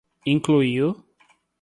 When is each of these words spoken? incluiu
incluiu 0.25 0.89